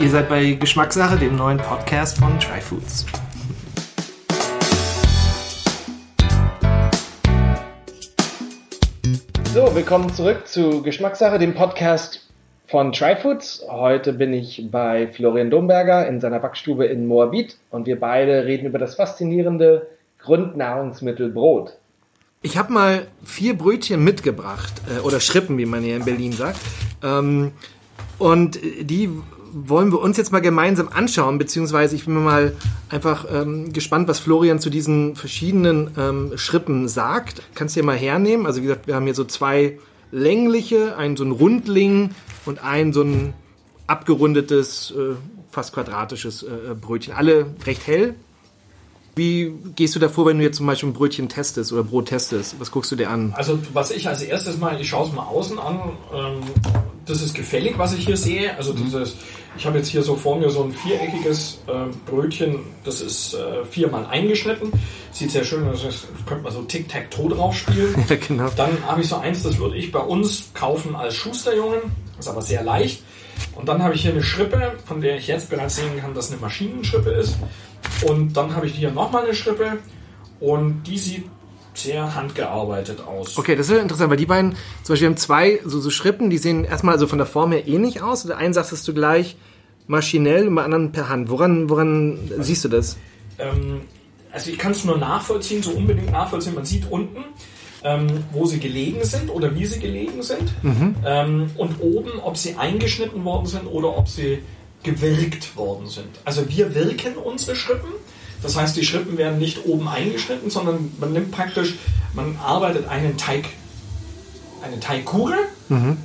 [0.00, 3.04] Ihr seid bei Geschmackssache, dem neuen Podcast von Try Foods.
[9.52, 12.26] So, willkommen zurück zu Geschmackssache, dem Podcast
[12.66, 13.62] von Try Foods.
[13.68, 18.64] Heute bin ich bei Florian Domberger in seiner Backstube in Moabit und wir beide reden
[18.64, 19.86] über das faszinierende
[20.22, 21.76] Grundnahrungsmittel Brot.
[22.40, 26.60] Ich habe mal vier Brötchen mitgebracht, äh, oder Schrippen, wie man hier in Berlin sagt.
[27.02, 27.52] Ähm,
[28.18, 29.10] und die
[29.52, 32.52] wollen wir uns jetzt mal gemeinsam anschauen, beziehungsweise ich bin mal
[32.88, 37.42] einfach ähm, gespannt, was Florian zu diesen verschiedenen ähm, Schrippen sagt.
[37.54, 38.46] Kannst du dir mal hernehmen?
[38.46, 39.78] Also wie gesagt, wir haben hier so zwei
[40.10, 42.10] längliche, ein so ein Rundling
[42.46, 43.34] und ein so ein
[43.86, 45.14] abgerundetes, äh,
[45.50, 47.14] fast quadratisches äh, Brötchen.
[47.14, 48.14] Alle recht hell,
[49.16, 52.58] wie gehst du davor, wenn du jetzt zum Beispiel ein Brötchen testest oder Brot testest?
[52.58, 53.34] Was guckst du dir an?
[53.36, 55.80] Also was ich als erstes mal, ich schaue es mal außen an.
[56.14, 56.40] Ähm,
[57.06, 58.56] das ist gefällig, was ich hier sehe.
[58.56, 58.84] Also mhm.
[58.84, 59.16] dieses,
[59.56, 63.64] ich habe jetzt hier so vor mir so ein viereckiges äh, Brötchen, das ist äh,
[63.64, 64.72] viermal eingeschnitten.
[65.12, 68.04] Sieht sehr schön aus, das könnte man so Tic-Tac-Toe drauf spielen.
[68.08, 68.48] ja, genau.
[68.56, 71.80] Dann habe ich so eins, das würde ich bei uns kaufen als Schusterjungen.
[72.16, 73.02] Das ist aber sehr leicht.
[73.54, 76.30] Und dann habe ich hier eine Schrippe, von der ich jetzt bereits sehen kann, dass
[76.30, 77.36] eine Maschinenschrippe ist.
[78.06, 79.78] Und dann habe ich hier nochmal eine Schrippe
[80.38, 81.24] und die sieht
[81.74, 83.38] sehr handgearbeitet aus.
[83.38, 86.38] Okay, das ist interessant, weil die beiden, zum Beispiel haben zwei so, so Schrippen, die
[86.38, 88.24] sehen erstmal also von der Form her ähnlich aus.
[88.24, 89.36] Der einen sagst du gleich
[89.86, 91.30] maschinell und bei anderen per Hand.
[91.30, 92.96] Woran, woran also, siehst du das?
[93.38, 93.82] Ähm,
[94.32, 96.54] also ich kann es nur nachvollziehen, so unbedingt nachvollziehen.
[96.54, 97.24] Man sieht unten,
[97.82, 100.52] ähm, wo sie gelegen sind oder wie sie gelegen sind.
[100.62, 100.94] Mhm.
[101.04, 104.42] Ähm, und oben, ob sie eingeschnitten worden sind oder ob sie
[104.82, 106.08] gewirkt worden sind.
[106.24, 107.90] Also wir wirken unsere Schrippen.
[108.42, 111.74] Das heißt, die Schrippen werden nicht oben eingeschnitten, sondern man nimmt praktisch,
[112.14, 113.44] man arbeitet einen Teig,
[114.62, 115.36] eine Teigkugel,
[115.68, 115.98] mhm.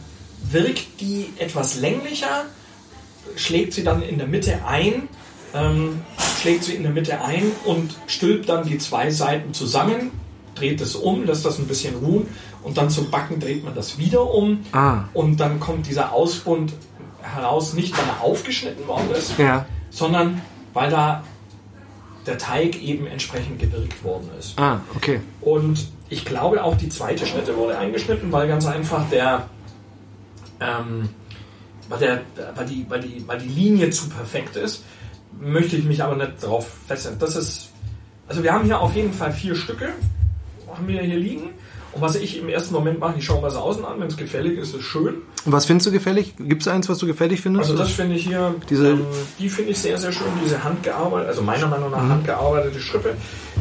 [0.52, 2.46] wirkt die etwas länglicher,
[3.36, 5.08] schlägt sie dann in der Mitte ein,
[5.54, 6.02] ähm,
[6.42, 10.12] schlägt sie in der Mitte ein und stülpt dann die zwei Seiten zusammen,
[10.56, 12.28] dreht es um, lässt das ein bisschen ruhen
[12.64, 15.06] und dann zum Backen dreht man das wieder um ah.
[15.14, 16.74] und dann kommt dieser Ausbund
[17.22, 19.66] heraus nicht, weil er aufgeschnitten worden ist, ja.
[19.90, 20.42] sondern
[20.74, 21.24] weil da
[22.26, 24.58] der Teig eben entsprechend gewirkt worden ist.
[24.60, 25.20] Ah, okay.
[25.42, 29.50] Und ich glaube auch die zweite Schnitte wurde eingeschnitten, weil ganz einfach der,
[30.60, 31.10] ähm,
[31.90, 32.22] weil, der
[32.56, 34.84] weil, die, weil, die, weil die Linie zu perfekt ist,
[35.40, 37.20] möchte ich mich aber nicht darauf feststellen.
[37.20, 37.72] Das ist,
[38.28, 39.90] also wir haben hier auf jeden Fall vier Stücke,
[40.74, 41.50] haben wir hier liegen.
[41.96, 44.18] Und was ich im ersten Moment mache, ich schaue mal so außen an, wenn es
[44.18, 45.16] gefällig ist, ist schön.
[45.46, 46.34] Und was findest du gefällig?
[46.38, 47.70] Gibt es eins, was du gefällig findest?
[47.70, 49.06] Also das finde ich hier, diese ähm,
[49.40, 52.10] die finde ich sehr, sehr schön, diese handgearbeitete, also meiner Meinung nach mhm.
[52.10, 53.14] handgearbeitete Strippe,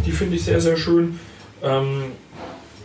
[0.05, 1.21] die finde ich sehr, sehr schön.
[1.63, 2.03] Ähm,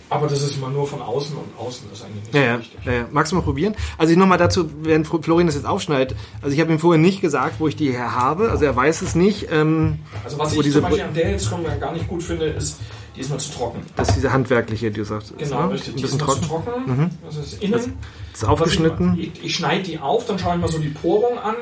[0.09, 2.79] aber das ist immer nur von außen und außen ist eigentlich nicht ja, so wichtig.
[2.85, 3.07] Ja, ja.
[3.11, 3.75] Magst du mal probieren?
[3.97, 6.17] Also ich nochmal dazu, während Florian das jetzt aufschneidet.
[6.41, 8.49] Also ich habe ihm vorher nicht gesagt, wo ich die her habe.
[8.49, 9.47] Also er weiß es nicht.
[9.51, 11.49] Ähm, also was ich zum Beispiel an der jetzt
[11.79, 12.79] gar nicht gut finde, ist,
[13.15, 13.81] die ist mal zu trocken.
[13.95, 15.37] Das ist diese handwerkliche, die du sagst.
[15.37, 15.73] Genau, ne?
[15.73, 15.95] richtig.
[15.95, 16.41] Ein bisschen trocken.
[16.41, 16.71] zu trocken.
[16.87, 17.09] Mhm.
[17.23, 17.97] Das ist innen.
[18.31, 19.15] Das ist aufgeschnitten.
[19.19, 21.55] Ich, ich, ich schneide die auf, dann schaue ich mal so die Porung an.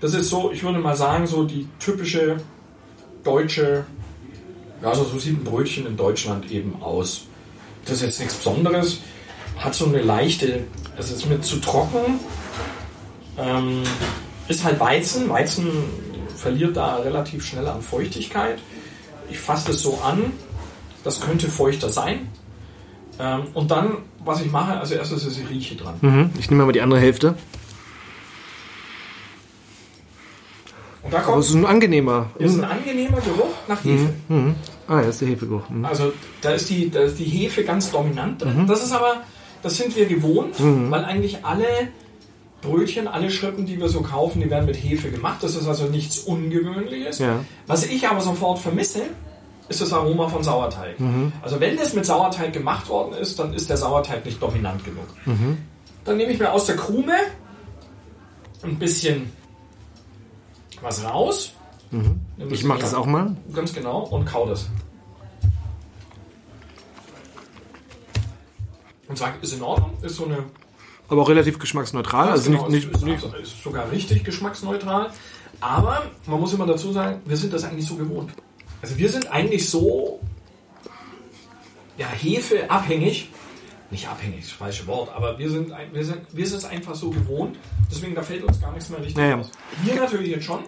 [0.00, 2.38] Das ist so, ich würde mal sagen, so die typische
[3.24, 3.84] deutsche,
[4.82, 7.26] ja, so sieht ein Brötchen in Deutschland eben aus.
[7.84, 9.00] Das ist jetzt nichts Besonderes.
[9.56, 10.64] Hat so eine leichte,
[10.96, 12.20] das ist mir zu trocken.
[13.38, 13.82] Ähm,
[14.48, 15.28] ist halt Weizen.
[15.28, 15.68] Weizen
[16.36, 18.58] verliert da relativ schnell an Feuchtigkeit.
[19.30, 20.32] Ich fasse das so an
[21.04, 22.28] das könnte feuchter sein.
[23.18, 25.94] Ähm, und dann, was ich mache, also erstes ist, ich rieche dran.
[26.00, 26.30] Mhm.
[26.38, 27.34] Ich nehme mal die andere Hälfte.
[31.10, 31.38] Und da kommt.
[31.38, 32.30] Das ist ein angenehmer.
[32.38, 34.12] Ist ein angenehmer Geruch nach Hefe.
[34.28, 34.36] Mhm.
[34.36, 34.54] Mhm.
[34.86, 35.68] Ah, das ist der Hefegeruch.
[35.68, 35.84] Mhm.
[35.84, 38.62] Also da ist, die, da ist die Hefe ganz dominant drin.
[38.62, 38.66] Mhm.
[38.68, 39.22] Das ist aber,
[39.62, 40.90] das sind wir gewohnt, mhm.
[40.90, 41.66] weil eigentlich alle
[42.62, 45.38] Brötchen, alle Schrippen, die wir so kaufen, die werden mit Hefe gemacht.
[45.42, 47.18] Das ist also nichts Ungewöhnliches.
[47.18, 47.40] Ja.
[47.66, 49.02] Was ich aber sofort vermisse,
[49.68, 51.00] ist das Aroma von Sauerteig.
[51.00, 51.32] Mhm.
[51.42, 55.06] Also wenn das mit Sauerteig gemacht worden ist, dann ist der Sauerteig nicht dominant genug.
[55.24, 55.58] Mhm.
[56.04, 57.14] Dann nehme ich mir aus der Krume
[58.62, 59.32] ein bisschen
[60.80, 61.52] was raus.
[61.90, 62.20] Mhm.
[62.50, 63.36] Ich mache das auch mal.
[63.52, 64.68] Ganz genau und kau das.
[69.08, 70.44] Und sag, ist in Ordnung, ist so eine.
[71.08, 72.26] Aber auch relativ geschmacksneutral.
[72.26, 75.10] Ja, also genau, nicht, nicht, ist, ist sogar richtig geschmacksneutral.
[75.60, 78.30] Aber man muss immer dazu sagen, wir sind das eigentlich so gewohnt.
[78.80, 80.20] Also wir sind eigentlich so
[81.98, 83.30] ja, Hefe abhängig.
[83.90, 87.10] Nicht abhängig, das falsche Wort, aber wir sind, wir sind, wir sind es einfach so
[87.10, 87.58] gewohnt.
[87.90, 89.38] Deswegen, da fällt uns gar nichts mehr richtig naja.
[89.38, 89.50] aus.
[89.84, 90.60] Hier natürlich jetzt schon.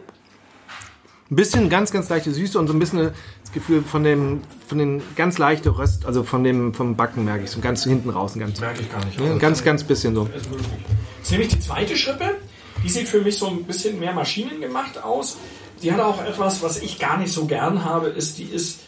[1.30, 4.78] Ein bisschen ganz, ganz leichte Süße und so ein bisschen das Gefühl von dem, von
[4.78, 8.34] den ganz leichte Röst, also von dem, vom Backen merke ich so ganz hinten raus.
[8.36, 9.18] Ganz, merke ich gar nicht.
[9.18, 10.28] Ja, ganz, ganz bisschen so.
[10.34, 12.34] Jetzt nehme ich die zweite Schrippe.
[12.84, 15.36] Die sieht für mich so ein bisschen mehr maschinengemacht aus.
[15.82, 18.80] Die hat auch etwas, was ich gar nicht so gern habe, ist, die ist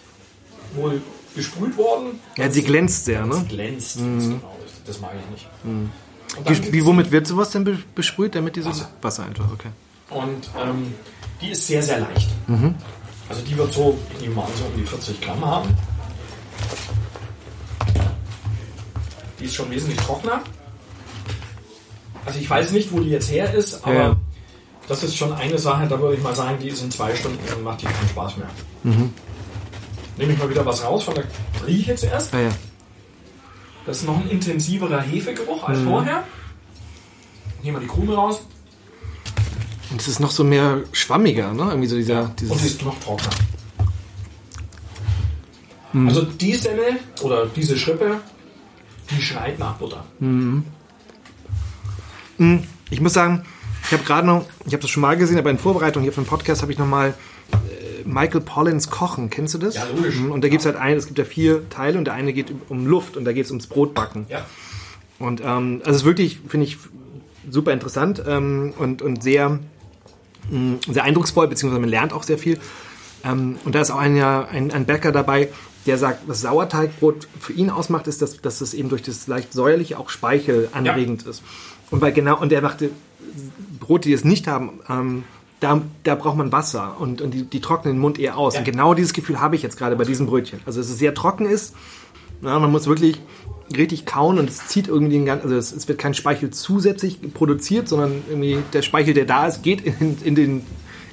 [0.74, 1.00] wohl
[1.34, 2.20] gesprüht worden.
[2.36, 3.36] Ja, sie glänzt sehr, ne?
[3.36, 4.20] Sie glänzt, mhm.
[4.20, 4.56] genau.
[4.86, 5.48] Das mag ich nicht.
[5.64, 5.90] Mhm.
[6.46, 8.34] Wie, wie, womit wird sowas denn besprüht?
[8.34, 8.90] Damit dieses Wasser.
[9.02, 9.68] Wasser einfach, okay.
[10.10, 10.94] Und ähm,
[11.40, 12.28] die ist sehr, sehr leicht.
[12.48, 12.74] Mhm.
[13.28, 15.68] Also die wird so, ich nehme mal so um die 40 Gramm haben.
[19.38, 20.42] Die ist schon wesentlich trockener.
[22.26, 24.16] Also ich weiß nicht, wo die jetzt her ist, aber Ja.
[24.88, 27.38] das ist schon eine Sache, da würde ich mal sagen, die ist in zwei Stunden
[27.54, 28.48] und macht die keinen Spaß mehr.
[28.82, 29.12] Mhm.
[30.16, 31.24] Nehme ich mal wieder was raus von der
[31.66, 32.32] Rieche zuerst.
[32.32, 32.50] Ja, ja.
[33.86, 35.74] Das ist noch ein intensiverer Hefegeruch Mhm.
[35.74, 36.24] als vorher.
[37.62, 38.40] Nehmen wir die Krume raus
[39.90, 41.64] Und es ist noch so mehr schwammiger, ne?
[41.68, 43.30] Irgendwie so dieser, und sie dieses, ist noch trockener.
[45.92, 46.08] Mhm.
[46.08, 48.20] Also die Semmel oder diese Schrippe,
[49.10, 50.04] die schreit nach Butter.
[52.90, 53.44] ich muss sagen,
[53.86, 56.22] ich habe gerade noch, ich habe das schon mal gesehen, aber in Vorbereitung hier für
[56.22, 57.14] den Podcast habe ich noch mal
[58.06, 59.30] Michael Pollins Kochen.
[59.30, 59.74] Kennst du das?
[59.74, 60.16] Ja, logisch.
[60.16, 62.32] Mhm, Und da gibt es halt ein, es gibt ja vier Teile und der eine
[62.32, 64.26] geht um Luft und da geht es ums Brotbacken.
[64.28, 64.44] Ja.
[65.18, 66.78] Und ähm, also es ist wirklich, finde ich,
[67.50, 69.58] super interessant ähm, und, und sehr,
[70.50, 72.58] mh, sehr eindrucksvoll, beziehungsweise man lernt auch sehr viel.
[73.24, 75.48] Ähm, und da ist auch ein, ja, ein, ein Bäcker dabei,
[75.86, 79.52] der sagt, was Sauerteigbrot für ihn ausmacht, ist, dass, dass es eben durch das leicht
[79.52, 81.42] säuerliche auch speichelanregend ist.
[81.90, 82.90] Und weil genau, und er dachte,
[83.80, 85.24] Brote, die es nicht haben, ähm,
[85.64, 88.54] da, da braucht man Wasser und, und die, die trocknen den Mund eher aus.
[88.54, 88.60] Ja.
[88.60, 90.60] Und genau dieses Gefühl habe ich jetzt gerade bei diesem Brötchen.
[90.66, 91.74] Also dass es sehr trocken ist.
[92.42, 93.18] Ja, man muss wirklich
[93.74, 97.18] richtig kauen und es zieht irgendwie den ganzen, also es, es wird kein Speichel zusätzlich
[97.32, 100.66] produziert, sondern irgendwie der Speichel, der da ist, geht in, in den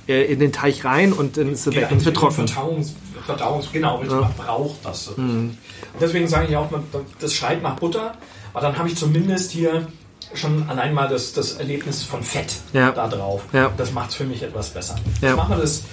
[0.08, 2.48] äh, in den Teig rein und dann ist er weg und es wird trocken.
[2.48, 2.94] Verdauungs,
[3.26, 5.06] Verdauungs, genau, richtig, man braucht das.
[5.06, 5.12] so.
[5.16, 5.52] Mhm.
[5.94, 6.84] Und deswegen sage ich auch, man-
[7.20, 8.16] das schreit nach Butter,
[8.54, 9.88] aber dann habe ich zumindest hier
[10.34, 12.92] schon allein mal das, das Erlebnis von Fett Ja.
[12.92, 13.44] da drauf.
[13.54, 13.72] Ja.
[13.78, 14.96] Das macht es für mich etwas besser.
[15.22, 15.30] Ja.
[15.30, 15.84] Jetzt machen wir das,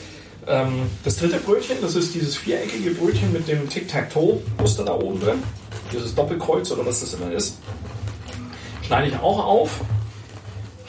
[0.47, 5.43] ähm, das dritte Brötchen, das ist dieses viereckige Brötchen mit dem Tic-Tac-Toe-Muster da oben drin.
[5.93, 7.59] Dieses Doppelkreuz oder was das immer ist.
[8.87, 9.81] Schneide ich auch auf.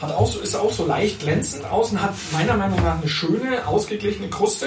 [0.00, 3.66] Hat auch so, ist auch so leicht glänzend außen, hat meiner Meinung nach eine schöne,
[3.66, 4.66] ausgeglichene Kruste,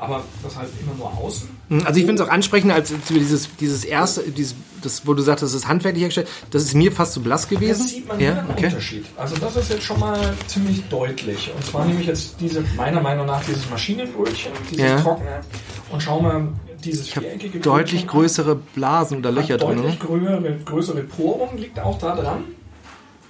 [0.00, 1.48] aber das halt immer nur außen.
[1.84, 5.22] Also ich finde es auch ansprechender als als dieses, dieses erste, dieses, das, wo du
[5.22, 6.28] sagtest, das ist handwerklich hergestellt.
[6.50, 7.82] Das ist mir fast zu blass gewesen.
[7.82, 8.66] Jetzt sieht man ja, einen okay.
[8.66, 9.04] Unterschied.
[9.16, 11.52] Also das ist jetzt schon mal ziemlich deutlich.
[11.54, 15.00] Und zwar nehme ich jetzt diese, meiner Meinung nach, dieses Maschinenbrötchen, dieses Ja.
[15.00, 15.40] trockene,
[15.90, 16.48] und schau mal
[16.84, 19.30] dieses viereckige Deutlich Brötchen größere Blasen oder.
[19.30, 19.76] Löcher drin.
[19.76, 20.06] Deutlich Ne?
[20.06, 22.44] größere, größere Porung liegt auch da dran,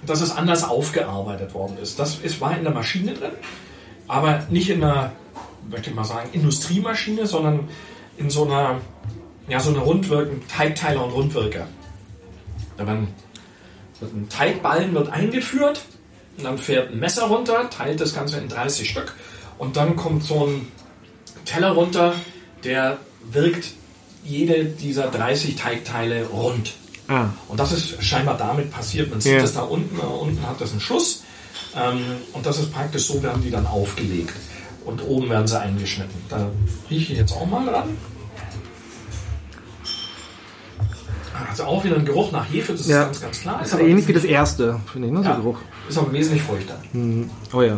[0.05, 1.99] dass es anders aufgearbeitet worden ist.
[1.99, 3.31] Das ist, war in der Maschine drin,
[4.07, 5.11] aber nicht in einer,
[5.69, 7.69] möchte ich mal sagen, Industriemaschine, sondern
[8.17, 8.81] in so einer,
[9.47, 11.67] ja, so einer Rundwirken, Teigteiler und Rundwirker.
[12.77, 13.09] Da werden,
[13.99, 15.81] wird ein Teigballen wird eingeführt
[16.37, 19.13] und dann fährt ein Messer runter, teilt das Ganze in 30 Stück
[19.57, 20.67] und dann kommt so ein
[21.45, 22.13] Teller runter,
[22.63, 22.97] der
[23.31, 23.71] wirkt
[24.23, 26.73] jede dieser 30 Teigteile rund.
[27.09, 29.09] Ah, Und das ist scheinbar damit passiert.
[29.11, 29.41] Man sieht Ja.
[29.41, 31.23] das da unten, da unten hat das einen Schuss.
[31.75, 31.99] Ähm,
[32.31, 34.33] und das ist praktisch so, werden die dann aufgelegt.
[34.85, 36.15] Und oben werden sie eingeschnitten.
[36.29, 36.49] Da
[36.89, 37.97] rieche ich jetzt auch mal dran.
[41.49, 43.05] Also auch wieder ein Geruch nach Hefe, das ist Ja.
[43.05, 43.61] ganz, ganz klar.
[43.61, 45.19] ist aber ähnlich wie das erste, finde ich, ne?
[45.23, 45.57] So ja, Geruch.
[45.89, 46.75] ist aber wesentlich feuchter.
[47.53, 47.77] Oh ja.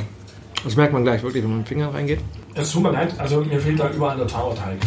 [0.63, 2.20] Das merkt man gleich wirklich, wenn man mit dem Finger reingeht.
[2.56, 4.77] Es tut mir leid, also mir fehlt da überall der Tauerteig.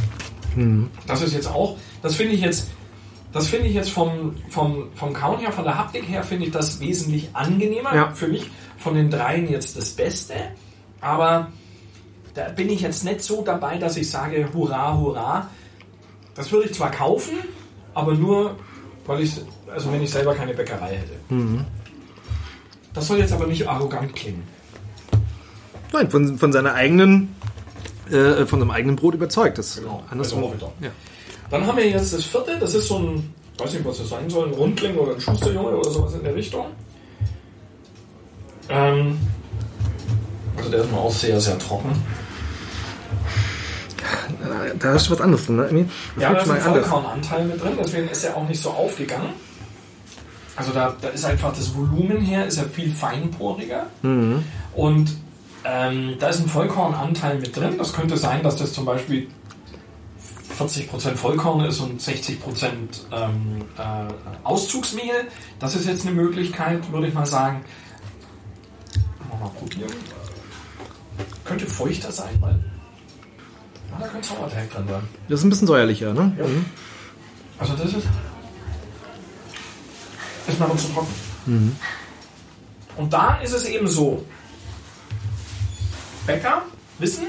[1.07, 2.69] Das ist jetzt auch, das finde ich jetzt,
[3.33, 6.51] das finde ich jetzt vom, vom, vom Kauen her, von der Haptik her, finde ich
[6.53, 7.95] das wesentlich angenehmer.
[7.95, 8.11] Ja.
[8.13, 10.35] Für mich von den dreien jetzt das Beste.
[11.01, 11.49] Aber
[12.35, 15.49] da bin ich jetzt nicht so dabei, dass ich sage, hurra, hurra.
[16.35, 17.35] Das würde ich zwar kaufen,
[17.99, 18.55] aber nur,
[19.07, 19.33] weil ich,
[19.73, 21.15] also wenn ich selber keine Bäckerei hätte.
[22.95, 24.45] Das soll jetzt aber nicht arrogant klingen.
[25.93, 27.35] Nein, von, von seiner eigenen,
[28.09, 29.59] äh, von seinem eigenen Brot überzeugt.
[29.59, 30.45] Das Genau, andersrum.
[30.53, 30.91] also ja.
[31.51, 34.31] Dann haben wir jetzt das vierte, das ist so ein, weiß nicht, was das sein
[34.31, 36.67] soll, ein Rundling oder ein Schusterjunge oder sowas in der Richtung.
[38.69, 39.19] Ähm,
[40.57, 41.91] also der ist mal auch sehr, sehr trocken.
[44.79, 45.89] Da hast du was anderes drin, ne?
[46.15, 46.61] Das Ja, da ist ein.
[46.61, 49.31] Vollkornanteil mit drin, deswegen ist er auch nicht so aufgegangen.
[50.57, 53.87] Also da, da ist einfach das Volumen her, ist er viel feinporiger.
[54.03, 54.45] Mhm.
[54.75, 55.17] Und
[55.65, 57.79] ähm, da ist ein Vollkornanteil mit drin.
[57.79, 59.29] Das könnte sein, dass das zum Beispiel
[60.59, 62.39] 40% Vollkorn ist und 60%
[63.13, 65.29] ähm, äh, Auszugsmehl.
[65.61, 67.65] Das ist jetzt eine Möglichkeit, würde ich mal sagen.
[69.41, 69.93] Mal, probieren.
[71.45, 72.59] Könnte feuchter sein, weil
[74.01, 75.09] da könnte Sauerteig drin sein.
[75.29, 76.33] Das ist ein bisschen säuerlicher, ne?
[76.39, 76.47] Ja.
[76.47, 76.65] Mhm.
[77.59, 78.07] Also das ist,
[80.47, 81.15] ist mir noch zu trocken.
[81.47, 81.77] Mhm.
[82.97, 84.25] Und da ist es eben so,
[86.27, 86.63] Bäcker
[86.99, 87.27] wissen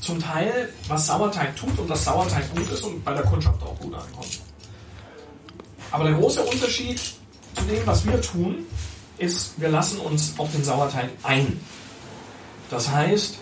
[0.00, 3.78] zum Teil, was Sauerteig tut und dass Sauerteig gut ist und bei der Kundschaft auch
[3.78, 4.40] gut ankommt.
[5.90, 8.66] Aber der große Unterschied zu dem, was wir tun,
[9.18, 11.60] ist, wir lassen uns auf den Sauerteig ein.
[12.70, 13.36] Das heißt,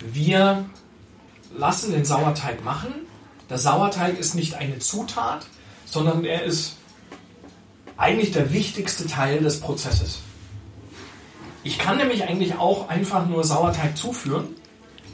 [0.00, 0.64] wir
[1.56, 2.92] lassen den Sauerteig machen.
[3.48, 5.46] Der Sauerteig ist nicht eine Zutat,
[5.84, 6.76] sondern er ist
[7.96, 10.20] eigentlich der wichtigste Teil des Prozesses.
[11.62, 14.48] Ich kann nämlich eigentlich auch einfach nur Sauerteig zuführen,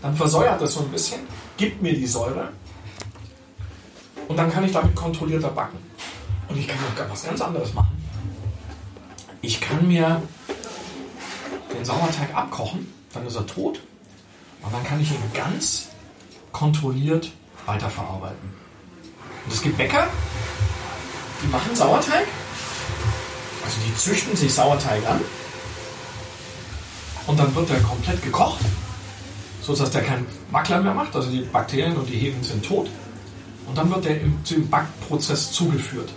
[0.03, 1.21] dann versäuert das so ein bisschen,
[1.57, 2.49] gibt mir die Säure
[4.29, 5.79] und dann kann ich damit kontrollierter backen.
[6.49, 7.97] Und ich kann auch was ganz anderes machen.
[9.43, 10.23] Ich kann mir
[11.73, 13.81] den Sauerteig abkochen, dann ist er tot
[14.63, 15.89] und dann kann ich ihn ganz
[16.53, 17.31] kontrolliert
[17.67, 18.53] weiterverarbeiten.
[19.45, 20.07] Und es gibt Bäcker,
[21.43, 22.27] die machen Sauerteig,
[23.65, 25.21] also die züchten sich Sauerteig an
[27.27, 28.61] und dann wird er komplett gekocht,
[29.63, 32.89] sodass der keinen Wackler mehr macht, also die Bakterien und die Hefen sind tot.
[33.67, 36.11] Und dann wird der im, im Backprozess zugeführt.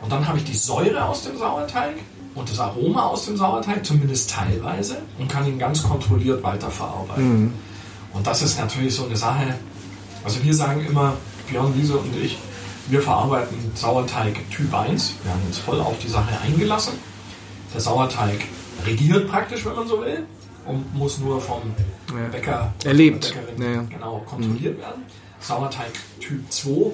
[0.00, 1.96] Und dann habe ich die Säure aus dem Sauerteig
[2.34, 7.42] und das Aroma aus dem Sauerteig, zumindest teilweise, und kann ihn ganz kontrolliert weiterverarbeiten.
[7.42, 7.52] Mhm.
[8.12, 9.54] Und das ist natürlich so eine Sache.
[10.24, 11.14] Also wir sagen immer,
[11.48, 12.38] Björn Wiese und ich,
[12.88, 15.14] wir verarbeiten Sauerteig Typ 1.
[15.22, 16.94] Wir haben uns voll auf die Sache eingelassen.
[17.72, 18.40] Der Sauerteig
[18.84, 20.26] regiert praktisch, wenn man so will,
[20.66, 21.62] und muss nur vom
[22.08, 22.28] ja.
[22.30, 23.82] Bäcker erlebt ja.
[23.82, 24.82] genau kontrolliert mhm.
[24.82, 25.02] werden.
[25.40, 26.90] Sauerteig Typ 2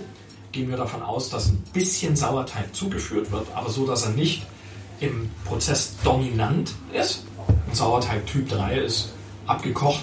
[0.53, 4.47] gehen wir davon aus, dass ein bisschen Sauerteig zugeführt wird, aber so, dass er nicht
[5.01, 7.25] im Prozess dominant ist.
[7.49, 9.13] Ein Sauerteig Typ 3 ist
[9.47, 10.03] abgekocht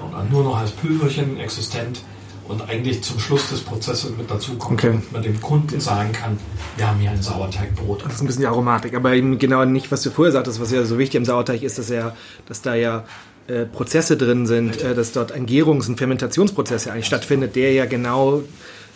[0.00, 2.00] und nur noch als Pülverchen existent
[2.48, 4.98] und eigentlich zum Schluss des Prozesses mit dazu kommt okay.
[5.10, 6.38] man dem Kunden sagen kann,
[6.76, 8.04] wir haben hier ein Sauerteigbrot.
[8.04, 10.72] Das ist ein bisschen die Aromatik, aber eben genau nicht, was du vorher sagtest, was
[10.72, 13.04] ja so wichtig am Sauerteig ist, dass er, dass da ja
[13.48, 17.72] äh, Prozesse drin sind, äh, dass dort ein Gärungs- und Fermentationsprozess ja eigentlich stattfindet, der
[17.72, 18.42] ja genau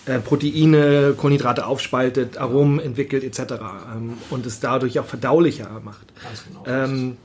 [0.06, 3.54] äh, Proteine, Kohlenhydrate aufspaltet, Aromen entwickelt etc.
[3.94, 6.12] Ähm, und es dadurch auch verdaulicher macht.
[6.22, 6.64] Ganz genau.
[6.66, 7.16] Ähm,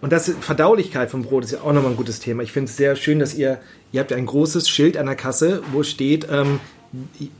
[0.00, 2.42] und das Verdaulichkeit vom Brot ist ja auch nochmal ein gutes Thema.
[2.42, 5.62] Ich finde es sehr schön, dass ihr, ihr habt ein großes Schild an der Kasse,
[5.72, 6.60] wo steht, ähm,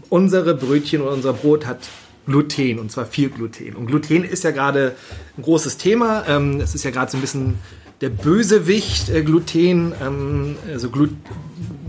[0.09, 1.89] unsere Brötchen oder unser Brot hat
[2.27, 3.75] Gluten und zwar viel Gluten.
[3.75, 4.95] Und Gluten ist ja gerade
[5.37, 6.25] ein großes Thema.
[6.29, 7.55] Ähm, es ist ja gerade so ein bisschen
[8.01, 9.93] der Bösewicht äh, Gluten.
[10.03, 11.11] Ähm, also Glut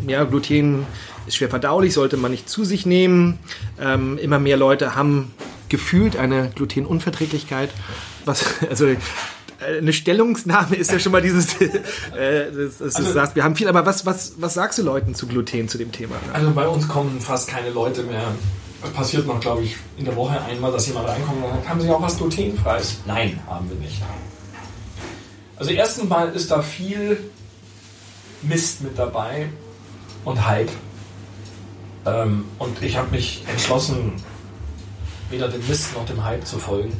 [0.08, 0.86] ja, Gluten
[1.30, 3.40] ist schwer verdaulich, sollte man nicht zu sich nehmen.
[3.80, 5.32] Ähm, immer mehr Leute haben
[5.70, 7.70] gefühlt eine Glutenunverträglichkeit.
[8.26, 8.88] Was, also
[9.60, 13.68] eine Stellungnahme ist ja schon mal dieses, äh, das, das also, sagst, wir haben viel,
[13.68, 16.16] aber was, was, was sagst du Leuten zu Gluten, zu dem Thema?
[16.34, 18.32] Also bei uns kommen fast keine Leute mehr.
[18.84, 21.82] Es passiert noch, glaube ich, in der Woche einmal, dass jemand reinkommt und sagt, haben
[21.82, 23.00] Sie auch was glutenfreies?
[23.06, 24.02] Nein, haben wir nicht.
[25.58, 27.30] Also erstens mal ist da viel
[28.42, 29.50] Mist mit dabei
[30.24, 30.70] und Hype.
[32.06, 34.13] Ähm, und ich habe mich entschlossen,
[35.29, 37.00] weder dem Mist noch dem Hype zu folgen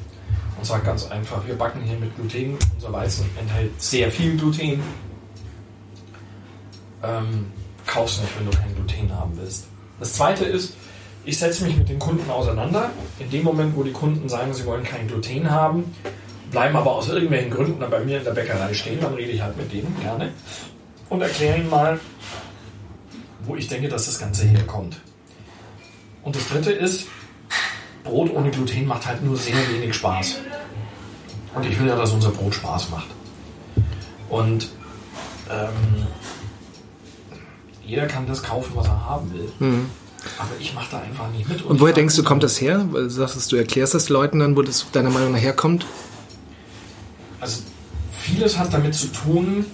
[0.58, 2.58] und sagt ganz einfach, wir backen hier mit Gluten.
[2.75, 4.84] Unser Weizen enthält sehr viel Gluten.
[7.01, 7.51] Ähm,
[7.86, 9.68] kauf's nicht, wenn du kein Gluten haben willst.
[10.00, 10.74] Das zweite ist,
[11.25, 12.91] ich setze mich mit den Kunden auseinander.
[13.20, 15.94] In dem Moment, wo die Kunden sagen, sie wollen kein Gluten haben,
[16.51, 19.58] bleiben aber aus irgendwelchen Gründen bei mir in der Bäckerei stehen, dann rede ich halt
[19.58, 20.32] mit denen gerne
[21.10, 22.00] und erkläre ihnen mal,
[23.50, 24.98] wo ich denke, dass das Ganze herkommt.
[26.24, 27.08] Und das dritte ist,
[28.03, 30.36] Brot ohne Gluten macht halt nur sehr wenig Spaß.
[31.56, 33.08] Und ich will ja, dass unser Brot Spaß macht.
[34.29, 34.70] Und
[35.50, 36.06] ähm,
[37.84, 39.51] jeder kann das kaufen, was er haben will.
[39.58, 39.89] Mhm.
[40.38, 41.63] Aber ich mache da einfach nicht mit.
[41.63, 42.86] Und, und woher denkst du, kommt das her?
[42.91, 45.88] Weil du sagst, du erklärst das Leuten dann, wo das deiner Meinung nach herkommt?
[47.39, 47.63] Also
[48.12, 49.65] vieles hat damit zu tun,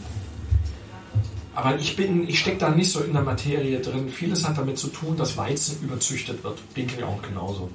[1.55, 4.09] aber ich bin, ich stecke da nicht so in der Materie drin.
[4.09, 6.59] Vieles hat damit zu tun, dass Weizen überzüchtet wird.
[6.75, 7.69] Denke ich auch genauso.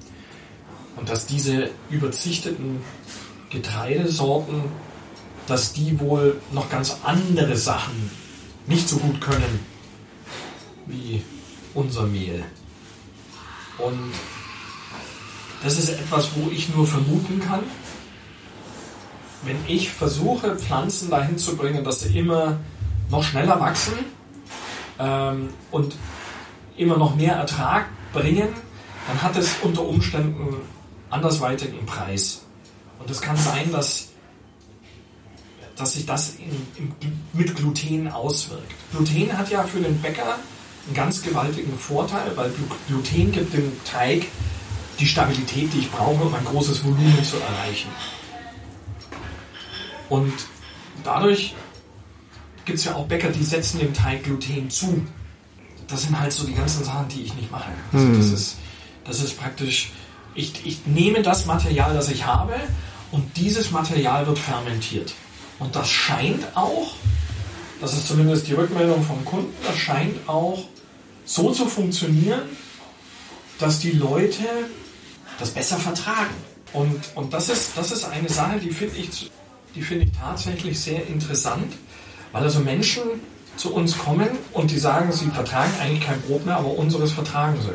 [0.96, 2.80] Und dass diese überzüchteten
[3.48, 4.64] Getreidesorten,
[5.46, 8.10] dass die wohl noch ganz andere Sachen
[8.66, 9.60] nicht so gut können
[10.86, 11.22] wie
[11.72, 12.44] unser Mehl.
[13.78, 14.12] Und
[15.62, 17.62] das ist etwas, wo ich nur vermuten kann.
[19.42, 22.58] Wenn ich versuche, Pflanzen dahin zu bringen, dass sie immer
[23.10, 23.94] noch schneller wachsen
[24.98, 25.96] ähm, und
[26.76, 28.48] immer noch mehr Ertrag bringen,
[29.06, 30.56] dann hat es unter Umständen
[31.10, 32.42] andersweitigen Preis.
[32.98, 34.08] Und es kann sein, dass,
[35.76, 36.66] dass sich das in,
[37.00, 38.72] in, mit Gluten auswirkt.
[38.92, 40.38] Gluten hat ja für den Bäcker
[40.86, 42.52] einen ganz gewaltigen Vorteil, weil
[42.86, 44.26] Gluten gibt dem Teig
[44.98, 47.88] die Stabilität, die ich brauche, um ein großes Volumen zu erreichen.
[50.08, 50.32] Und
[51.04, 51.54] dadurch
[52.64, 55.06] gibt es ja auch Bäcker, die setzen dem Teig Gluten zu.
[55.88, 57.70] Das sind halt so die ganzen Sachen, die ich nicht mache.
[57.92, 58.16] Also Hm.
[58.16, 58.56] das, ist,
[59.04, 59.92] das ist praktisch,
[60.34, 62.54] ich, ich nehme das Material, das ich habe,
[63.10, 65.12] und dieses Material wird fermentiert.
[65.58, 66.94] Und das scheint auch,
[67.80, 70.64] das ist zumindest die Rückmeldung vom Kunden, das scheint auch
[71.24, 72.42] so zu funktionieren,
[73.58, 74.44] dass die Leute
[75.38, 76.34] das besser vertragen.
[76.72, 79.30] Und, und das, ist, das ist eine Sache, die finde ich,
[79.74, 81.72] die finde ich tatsächlich sehr interessant,
[82.32, 83.02] weil also Menschen
[83.56, 87.58] zu uns kommen und die sagen, sie vertragen eigentlich kein Brot mehr, aber unseres vertragen
[87.62, 87.72] sie.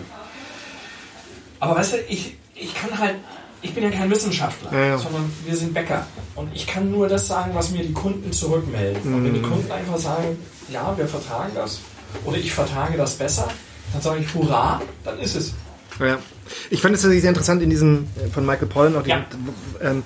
[1.60, 3.16] Aber weißt du, ich, ich kann halt,
[3.62, 4.98] ich bin ja kein Wissenschaftler, Ja, ja.
[4.98, 6.06] sondern wir sind Bäcker.
[6.36, 9.14] Und ich kann nur das sagen, was mir die Kunden zurückmelden.
[9.14, 10.38] Und wenn die Kunden einfach sagen,
[10.70, 11.80] ja, wir vertragen das
[12.24, 13.48] oder ich vertrage das besser,
[13.94, 15.54] dann sage ich Hurra, dann ist es.
[16.00, 16.18] Ja.
[16.70, 19.26] Ich fand es sehr interessant in diesem äh, von Michael Pollan auch den, Ja.
[19.82, 20.04] ähm,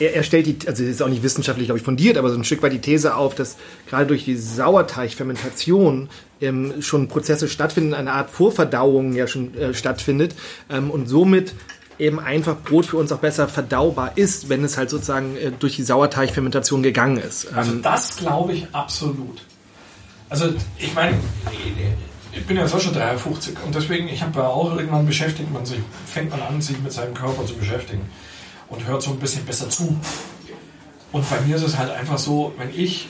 [0.00, 2.44] er, er stellt die, also ist auch nicht wissenschaftlich, glaube ich, fundiert, aber so ein
[2.44, 3.56] Stück weit die These auf, dass
[3.88, 6.08] gerade durch die Sauerteigfermentation
[6.40, 10.34] ähm, schon Prozesse stattfinden, eine Art Vorverdauung ja schon äh, stattfindet
[10.70, 11.54] ähm, und somit
[11.98, 15.76] eben einfach Brot für uns auch besser verdaubar ist, wenn es halt sozusagen äh, durch
[15.76, 17.52] die Sauerteigfermentation gegangen ist.
[17.52, 19.42] Also Ähm, das glaube ich absolut.
[20.30, 20.46] Also
[20.78, 21.18] ich meine,
[22.32, 25.66] ich bin ja so schon 53 und deswegen, ich habe ja auch irgendwann beschäftigt man
[25.66, 28.08] sich, fängt man an, sich mit seinem Körper zu beschäftigen
[28.70, 29.96] und hört so ein bisschen besser zu.
[31.12, 33.08] Und bei mir ist es halt einfach so, wenn ich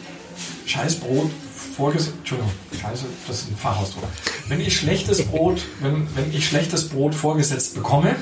[0.66, 1.30] Scheißbrot
[1.76, 4.04] vorgesetzt, Entschuldigung, Scheiße, das ist ein Fachausdruck.
[4.48, 8.16] Wenn ich schlechtes Brot, wenn, wenn ich schlechtes Brot vorgesetzt bekomme,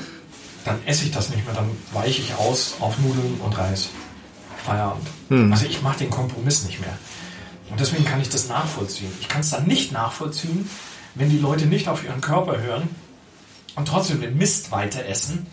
[0.65, 3.89] dann esse ich das nicht mehr, dann weiche ich aus auf Nudeln und Reis.
[4.65, 5.07] Feierabend.
[5.51, 6.97] Also ich mache den Kompromiss nicht mehr.
[7.69, 9.11] Und deswegen kann ich das nachvollziehen.
[9.21, 10.69] Ich kann es dann nicht nachvollziehen,
[11.15, 12.89] wenn die Leute nicht auf ihren Körper hören
[13.75, 15.47] und trotzdem den Mist weiter essen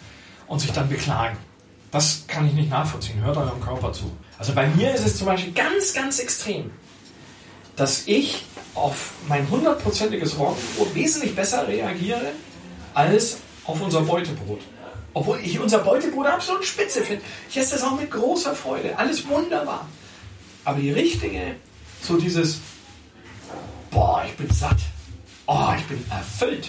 [0.46, 1.36] und sich dann beklagen.
[1.96, 3.24] Das kann ich nicht nachvollziehen.
[3.24, 4.14] Hört eurem Körper zu.
[4.38, 6.70] Also bei mir ist es zum Beispiel ganz, ganz extrem,
[7.74, 8.44] dass ich
[8.74, 12.32] auf mein hundertprozentiges Roggenbrot wesentlich besser reagiere
[12.92, 14.60] als auf unser Beutebrot.
[15.14, 17.22] Obwohl ich unser Beutebrot absolut spitze finde.
[17.48, 18.98] Ich esse das auch mit großer Freude.
[18.98, 19.88] Alles wunderbar.
[20.66, 21.56] Aber die richtige,
[22.02, 22.58] so dieses,
[23.90, 24.80] boah, ich bin satt.
[25.46, 26.68] Oh, ich bin erfüllt.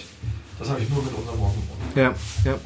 [0.58, 1.96] Das habe ich nur mit unserem Roggenbrot.
[1.96, 2.14] Ja,
[2.46, 2.58] ja.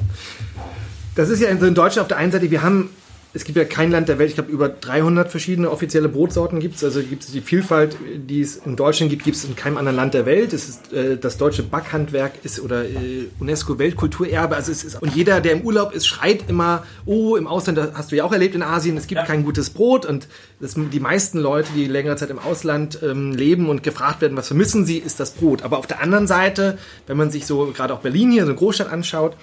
[1.15, 2.89] Das ist ja in so in Deutschland auf der einen Seite, wir haben,
[3.35, 6.75] es gibt ja kein Land der Welt, ich glaube über 300 verschiedene offizielle Brotsorten gibt
[6.75, 9.77] es, also gibt es die Vielfalt, die es in Deutschland gibt, gibt es in keinem
[9.77, 10.53] anderen Land der Welt.
[10.53, 15.15] Es ist, äh, das deutsche Backhandwerk ist oder äh, UNESCO Weltkulturerbe, also es ist, und
[15.15, 18.33] jeder, der im Urlaub ist, schreit immer, oh, im Ausland, das hast du ja auch
[18.33, 19.25] erlebt in Asien, es gibt Ja.
[19.25, 20.27] kein gutes Brot und
[20.59, 24.47] das, die meisten Leute, die längere Zeit im Ausland ähm, leben und gefragt werden, was
[24.47, 25.61] vermissen sie, ist das Brot.
[25.63, 28.57] Aber auf der anderen Seite, wenn man sich so gerade auch Berlin hier, so eine
[28.57, 29.35] Großstadt anschaut,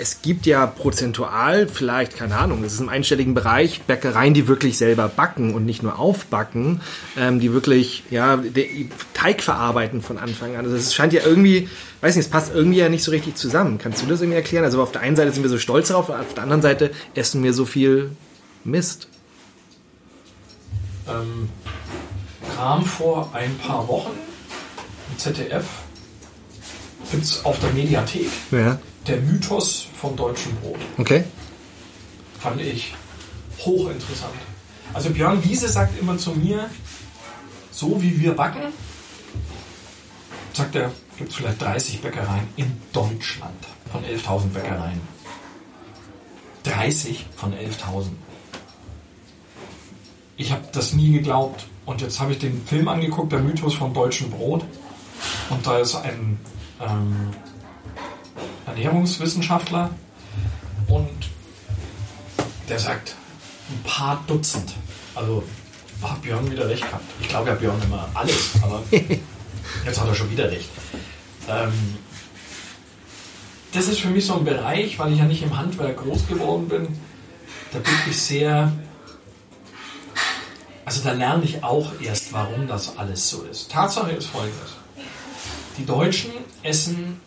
[0.00, 4.78] es gibt ja prozentual vielleicht, keine Ahnung, das ist im einstelligen Bereich, Bäckereien, die wirklich
[4.78, 6.80] selber backen und nicht nur aufbacken,
[7.18, 10.64] ähm, die wirklich ja, den Teig verarbeiten von Anfang an.
[10.64, 11.68] Also es scheint ja irgendwie,
[12.00, 13.78] weiß nicht, es passt irgendwie ja nicht so richtig zusammen.
[13.78, 14.64] Kannst du das irgendwie erklären?
[14.64, 17.42] Also auf der einen Seite sind wir so stolz darauf, auf der anderen Seite essen
[17.42, 18.10] wir so viel
[18.64, 19.08] Mist.
[21.08, 21.48] ähm,
[22.56, 24.12] kam vor ein paar Wochen
[25.10, 25.64] im ZDF,
[27.10, 28.78] gibt es auf der Mediathek, Ja.
[29.06, 30.78] Der Mythos vom deutschen Brot.
[30.98, 31.24] Okay.
[32.38, 32.94] Fand ich
[33.58, 34.34] hochinteressant.
[34.92, 36.68] Also Björn Wiese sagt immer zu mir,
[37.70, 38.72] so wie wir backen,
[40.52, 45.00] sagt er, gibt es vielleicht 30 Bäckereien in Deutschland von 11.000 Bäckereien.
[46.64, 48.08] 30 von 11.000.
[50.36, 51.66] Ich habe das nie geglaubt.
[51.86, 54.64] Und jetzt habe ich den Film angeguckt, der Mythos vom deutschen Brot.
[55.50, 56.38] Und da ist ein
[56.80, 57.30] ähm,
[58.70, 59.90] Ernährungswissenschaftler
[60.88, 61.08] und
[62.68, 63.14] der sagt
[63.70, 64.72] ein paar Dutzend.
[65.14, 65.42] Also
[66.02, 67.04] hat Björn wieder recht gehabt.
[67.20, 70.68] Ich glaube ja Björn immer alles, aber jetzt hat er schon wieder recht.
[71.48, 71.72] Ähm,
[73.72, 76.68] das ist für mich so ein Bereich, weil ich ja nicht im Handwerk groß geworden
[76.68, 76.88] bin,
[77.72, 78.72] da bin ich sehr.
[80.84, 83.70] Also da lerne ich auch erst, warum das alles so ist.
[83.70, 84.70] Tatsache ist folgendes.
[85.78, 87.20] Die Deutschen essen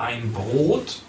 [0.00, 1.02] ein Brot,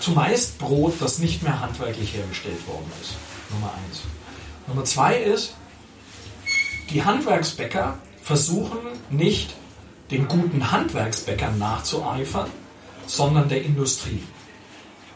[0.00, 3.14] zumeist Brot, das nicht mehr handwerklich hergestellt worden ist.
[3.50, 4.02] Nummer eins.
[4.66, 5.54] Nummer zwei ist,
[6.90, 9.54] die Handwerksbäcker versuchen nicht
[10.10, 12.50] den guten Handwerksbäckern nachzueifern,
[13.06, 14.22] sondern der Industrie.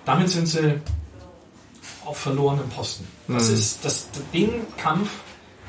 [0.05, 0.81] Damit sind sie
[2.05, 3.07] auf verlorenem Posten.
[3.29, 5.11] Das ist das, den Kampf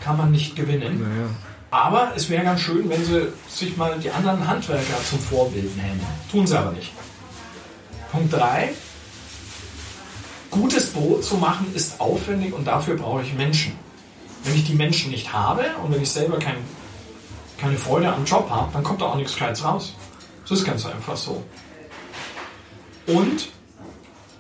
[0.02, 1.02] kann man nicht gewinnen.
[1.02, 1.30] Naja.
[1.76, 6.00] Aber es wäre ganz schön, wenn sie sich mal die anderen Handwerker zum Vorbild nehmen.
[6.32, 6.94] Tun sie aber nicht.
[8.14, 8.72] Punkt 3.
[10.52, 13.78] Gutes Brot zu machen ist aufwendig und dafür brauche ich Menschen.
[14.46, 16.56] Wenn ich die Menschen nicht habe und wenn ich selber kein,
[17.58, 19.96] keine Freude am Job habe, dann kommt da auch nichts Gescheites raus.
[20.48, 21.44] Das ist ganz einfach so.
[23.06, 23.50] Und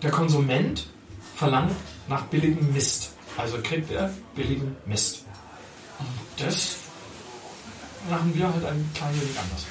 [0.01, 0.87] der Konsument
[1.35, 1.75] verlangt
[2.07, 3.11] nach billigem Mist.
[3.35, 5.25] Also kriegt er billigen Mist.
[5.99, 6.84] Und das
[8.09, 9.65] machen wir halt ein klein wenig anders.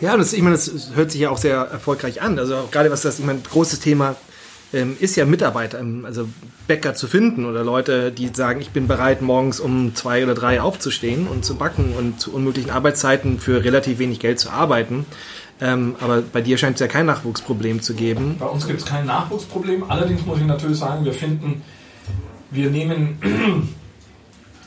[0.00, 2.38] Ja, das, ich meine, das hört sich ja auch sehr erfolgreich an.
[2.38, 4.16] Also gerade was das, ich meine, großes Thema
[4.72, 6.28] ähm, ist ja Mitarbeiter, ähm, also
[6.66, 10.60] Bäcker zu finden oder Leute, die sagen, ich bin bereit, morgens um zwei oder drei
[10.60, 15.04] aufzustehen und zu backen und zu unmöglichen Arbeitszeiten für relativ wenig Geld zu arbeiten.
[15.60, 18.36] Ähm, aber bei dir scheint es ja kein Nachwuchsproblem zu geben.
[18.38, 19.84] Bei uns gibt es kein Nachwuchsproblem.
[19.90, 21.62] Allerdings muss ich natürlich sagen, wir finden,
[22.50, 23.68] wir nehmen,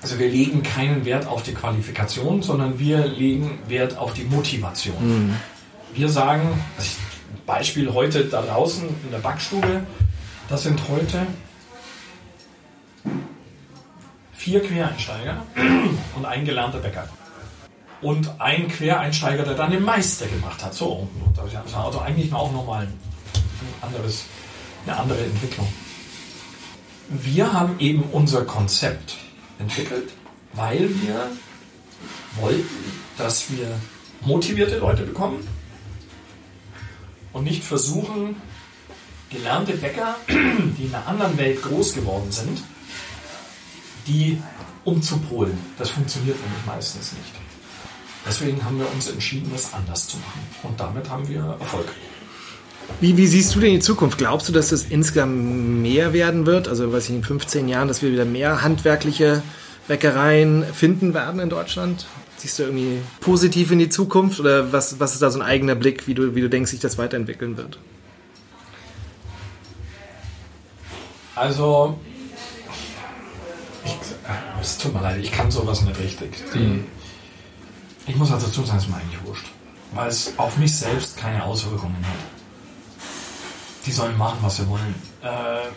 [0.03, 5.27] also wir legen keinen Wert auf die Qualifikation, sondern wir legen Wert auf die Motivation.
[5.27, 5.35] Mhm.
[5.93, 6.91] Wir sagen, also
[7.45, 9.83] Beispiel heute da draußen in der Backstube,
[10.49, 11.25] das sind heute
[14.33, 15.45] vier Quereinsteiger
[16.15, 17.07] und ein gelernter Bäcker
[18.01, 20.73] und ein Quereinsteiger, der dann den Meister gemacht hat.
[20.73, 21.07] So,
[21.73, 22.93] also eigentlich auch nochmal ein
[23.81, 24.25] anderes,
[24.85, 25.67] eine andere Entwicklung.
[27.07, 29.22] Wir haben eben unser Konzept
[29.59, 30.11] entwickelt,
[30.53, 31.31] weil wir
[32.39, 33.79] wollten, dass wir
[34.21, 35.47] motivierte Leute bekommen
[37.33, 38.35] und nicht versuchen,
[39.29, 42.61] gelernte Bäcker, die in einer anderen Welt groß geworden sind,
[44.07, 44.41] die
[44.83, 45.57] umzupolen.
[45.77, 47.33] Das funktioniert nämlich meistens nicht.
[48.25, 50.41] Deswegen haben wir uns entschieden, das anders zu machen.
[50.63, 51.87] Und damit haben wir Erfolg.
[53.00, 54.17] Wie, wie siehst du denn die Zukunft?
[54.17, 56.67] Glaubst du, dass es insgesamt mehr werden wird?
[56.67, 59.41] Also, weiß ich, in 15 Jahren, dass wir wieder mehr handwerkliche
[59.88, 62.06] Bäckereien finden werden in Deutschland?
[62.38, 65.76] Siehst du irgendwie positiv in die Zukunft oder was, was ist da so ein eigener
[65.76, 67.80] Blick, wie du, wie du denkst, sich das weiterentwickeln wird?
[71.36, 71.98] Also,
[74.62, 76.32] es tut mir leid, ich kann sowas nicht richtig.
[76.54, 76.86] Mhm
[78.06, 79.48] ich muss also dazu sagen, es ist mir eigentlich wurscht.
[79.93, 82.33] Weil es auf mich selbst keine Auswirkungen hat.
[83.86, 84.96] Die sollen machen, was sie wollen.
[85.22, 85.67] Äh,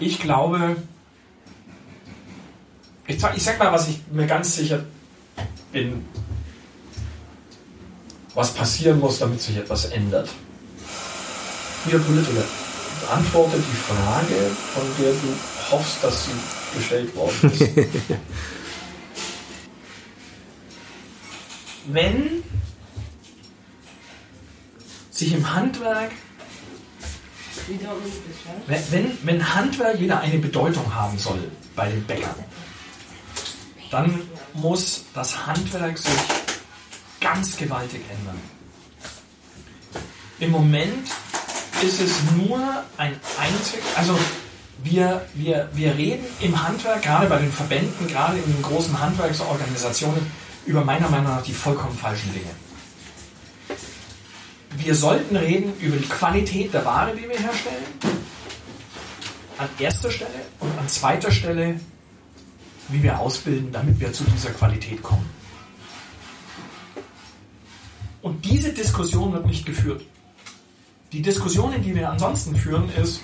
[0.00, 0.76] ich glaube,
[3.06, 4.84] ich sag, ich sag mal, was ich mir ganz sicher
[5.72, 6.04] bin,
[8.34, 10.28] was passieren muss, damit sich etwas ändert.
[11.90, 12.42] Ihr Politiker,
[13.00, 15.34] beantworte die Frage, von der du
[15.70, 16.32] hoffst, dass sie
[16.76, 17.62] gestellt worden ist.
[21.88, 22.42] wenn
[25.16, 26.10] sich im Handwerk,
[28.90, 32.34] wenn, wenn Handwerk wieder eine Bedeutung haben soll bei den Bäckern,
[33.90, 34.20] dann
[34.52, 36.14] muss das Handwerk sich
[37.20, 38.40] ganz gewaltig ändern.
[40.38, 41.08] Im Moment
[41.82, 42.58] ist es nur
[42.98, 44.18] ein einzig, also
[44.84, 50.30] wir, wir, wir reden im Handwerk, gerade bei den Verbänden, gerade in den großen Handwerksorganisationen,
[50.66, 52.50] über meiner Meinung nach die vollkommen falschen Dinge.
[54.78, 57.84] Wir sollten reden über die Qualität der Ware, die wir herstellen,
[59.58, 61.80] an erster Stelle und an zweiter Stelle,
[62.88, 65.28] wie wir ausbilden, damit wir zu dieser Qualität kommen.
[68.22, 70.02] Und diese Diskussion wird nicht geführt.
[71.12, 73.20] Die Diskussionen, die wir ansonsten führen, ist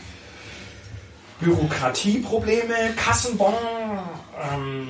[1.41, 3.55] Bürokratieprobleme, Kassenbon,
[4.53, 4.89] ähm,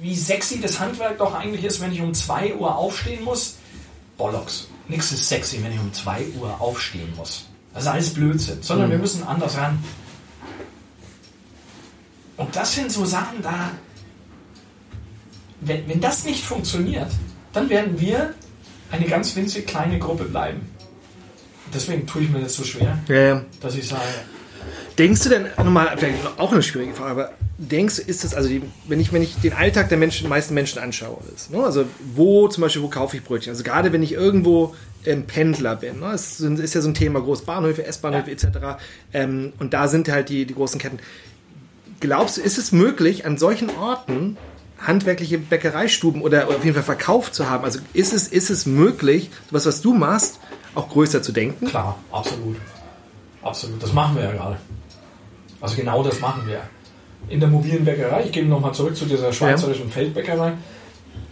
[0.00, 3.56] wie sexy das Handwerk doch eigentlich ist, wenn ich um 2 Uhr aufstehen muss.
[4.18, 4.68] Bollocks.
[4.88, 7.46] Nichts ist sexy, wenn ich um 2 Uhr aufstehen muss.
[7.74, 8.62] Das ist alles Blödsinn.
[8.62, 8.92] Sondern mhm.
[8.92, 9.82] wir müssen anders ran.
[12.36, 13.70] Und das sind so Sachen da.
[15.60, 17.10] Wenn, wenn das nicht funktioniert,
[17.52, 18.34] dann werden wir
[18.90, 20.60] eine ganz winzig kleine Gruppe bleiben.
[21.74, 23.44] Deswegen tue ich mir das so schwer, ja, ja.
[23.60, 24.02] dass ich sage.
[24.98, 25.96] Denkst du denn, nochmal,
[26.38, 29.36] auch eine schwierige Frage, aber denkst du, ist das, also die, wenn, ich, wenn ich
[29.36, 31.62] den Alltag der Menschen, meisten Menschen anschaue, ist, ne?
[31.62, 33.50] also wo zum Beispiel, wo kaufe ich Brötchen?
[33.50, 36.12] Also gerade wenn ich irgendwo ähm, Pendler bin, ne?
[36.12, 38.32] es ist ja so ein Thema, Großbahnhöfe, S-Bahnhöfe ja.
[38.32, 38.82] etc.
[39.12, 40.98] Ähm, und da sind halt die, die großen Ketten.
[42.00, 44.38] Glaubst du, ist es möglich, an solchen Orten
[44.78, 47.64] handwerkliche Bäckereistuben oder auf jeden Fall Verkauf zu haben?
[47.64, 50.40] Also ist es, ist es möglich, was, was du machst,
[50.74, 51.66] auch größer zu denken?
[51.66, 52.56] Klar, absolut.
[53.42, 53.82] Absolut.
[53.82, 54.56] Das machen wir ja gerade.
[55.60, 56.62] Also genau das machen wir
[57.28, 59.92] in der mobilen Bäckerei, ich gehe nochmal zurück zu dieser schweizerischen ja.
[59.92, 60.52] Feldbäckerei,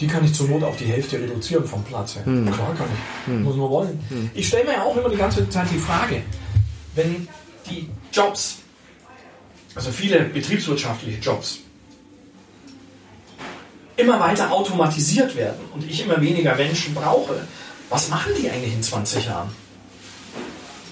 [0.01, 2.27] die kann ich zur Not auf die Hälfte reduzieren vom Platz her.
[2.27, 2.51] Hm.
[2.51, 3.43] Klar kann ich, hm.
[3.43, 4.05] muss man wollen.
[4.09, 4.31] Hm.
[4.35, 6.23] Ich stelle mir ja auch immer die ganze Zeit die Frage,
[6.95, 7.29] wenn
[7.71, 8.57] die Jobs,
[9.75, 11.61] also viele betriebswirtschaftliche Jobs,
[13.97, 17.47] immer weiter automatisiert werden und ich immer weniger Menschen brauche,
[17.89, 19.51] was machen die eigentlich in 20 Jahren?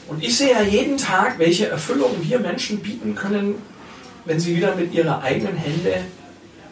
[0.09, 3.55] Und ich sehe ja jeden Tag, welche Erfüllung wir Menschen bieten können
[4.25, 5.95] wenn sie wieder mit ihrer eigenen Hände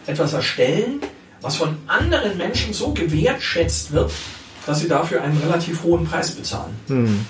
[0.07, 1.01] etwas erstellen,
[1.40, 4.12] was von anderen Menschen so gewertschätzt wird,
[4.66, 6.77] dass sie dafür einen relativ hohen Preis bezahlen.
[6.88, 7.27] Hm.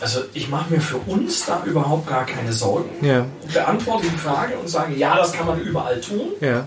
[0.00, 2.88] Also ich mache mir für uns da überhaupt gar keine Sorgen.
[3.04, 3.26] Ja.
[3.52, 6.66] Beantworte die Frage und sage, ja, das kann man überall tun, Ja.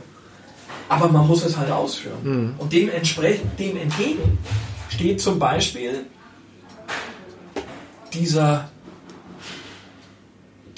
[0.87, 2.55] aber man muss es halt ausführen.
[2.59, 4.37] Und dementsprechend, dem entgegen
[4.89, 6.05] steht zum Beispiel
[8.13, 8.69] dieser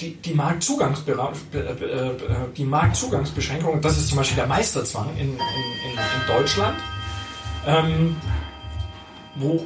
[0.00, 0.34] die, die, äh,
[2.56, 6.76] die Marktzugangsbeschränkung, das ist zum Beispiel der Meisterzwang in, in, in, in Deutschland,
[7.66, 8.16] ähm,
[9.36, 9.64] wo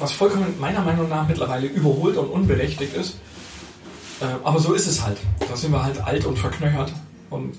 [0.00, 3.18] was vollkommen meiner Meinung nach mittlerweile überholt und unberechtigt ist.
[4.20, 5.18] Äh, aber so ist es halt.
[5.48, 6.92] Da sind wir halt alt und verknöchert
[7.30, 7.54] und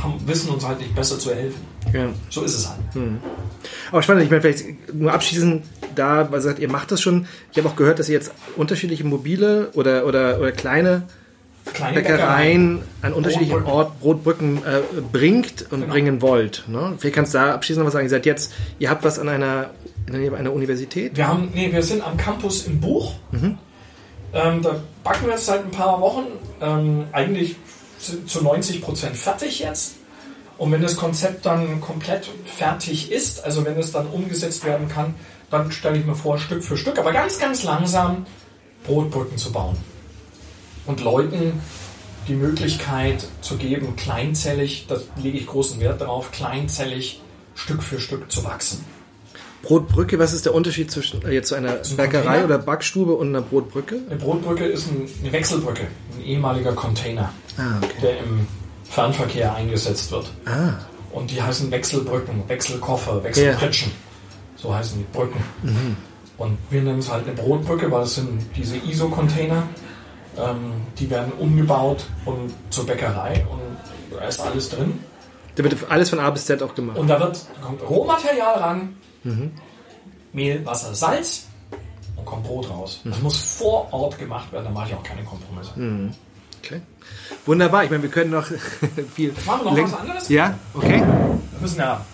[0.00, 1.60] haben, wissen uns halt nicht besser zu helfen.
[1.92, 2.08] ja.
[2.30, 2.78] So ist es halt.
[3.90, 7.26] Aber spannend, ich meine, vielleicht nur abschließend da, weil ihr sagt, ihr macht das schon.
[7.52, 11.02] Ich habe auch gehört, dass ihr jetzt unterschiedliche mobile oder, oder, oder kleine
[11.74, 13.62] Kleine Bäckereien an unterschiedlichen.
[13.64, 14.80] Ort Brotbrücken äh,
[15.12, 15.92] bringt und Genau.
[15.92, 16.64] bringen wollt.
[16.66, 16.94] Ne?
[16.98, 18.06] Vielleicht kannst du da abschließend noch was sagen.
[18.06, 19.70] Ihr seid jetzt, ihr habt was an einer,
[20.08, 21.16] in einer Universität?
[21.16, 23.14] Wir haben, nee, wir sind am Campus im Buch.
[23.32, 23.56] Ähm,
[24.62, 26.24] da backen wir jetzt seit ein paar Wochen.
[26.60, 27.54] Ähm, eigentlich
[28.26, 29.94] zu 90 Prozent fertig jetzt.
[30.62, 35.16] Und wenn das Konzept dann komplett fertig ist, also wenn es dann umgesetzt werden kann,
[35.50, 38.26] dann stelle ich mir vor, Stück für Stück, aber ganz, ganz langsam
[38.84, 39.76] Brotbrücken zu bauen.
[40.86, 41.60] Und Leuten
[42.28, 47.20] die Möglichkeit zu geben, kleinzellig, da lege ich großen Wert darauf, kleinzellig
[47.56, 48.84] Stück für Stück zu wachsen.
[49.62, 52.44] Brotbrücke, was ist der Unterschied zwischen äh, jetzt zu einer Zum Bäckerei Container?
[52.44, 53.98] oder Backstube und einer Brotbrücke?
[54.08, 57.90] Eine Brotbrücke ist ein, eine Wechselbrücke, ein ehemaliger Container, Ah, okay.
[58.00, 58.46] der im
[58.92, 60.30] Fernverkehr eingesetzt wird.
[60.46, 60.74] Ah,
[61.12, 63.90] Und die heißen Wechselbrücken, Wechselkoffer, Wechselpritschen.
[64.56, 65.42] So heißen die Brücken.
[66.38, 69.62] Und wir nennen es halt eine Brotbrücke, weil es sind diese ISO-Container.
[70.36, 73.60] Ähm, die werden umgebaut und zur Bäckerei und
[74.18, 74.98] da ist alles drin.
[75.56, 76.96] da wird alles von A bis Z auch gemacht.
[76.98, 78.96] Und da wird, kommt Rohmaterial ran,
[80.32, 81.46] Mehl, Wasser, Salz
[82.16, 83.00] und kommt Brot raus.
[83.04, 85.72] Das muss vor Ort gemacht werden, da mache ich auch keine Kompromisse.
[86.64, 86.80] Okay.
[87.46, 88.46] Wunderbar, ich meine, wir können noch
[89.14, 89.32] viel.
[89.46, 90.28] Machen wir noch läng- was anderes?
[90.28, 90.98] Ja, okay.
[91.00, 92.04] Wir müssen ja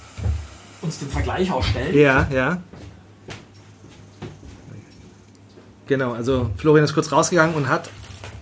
[0.82, 1.94] uns den Vergleich auch stellen.
[1.96, 2.58] Ja, ja.
[5.86, 7.88] Genau, also Florian ist kurz rausgegangen und hat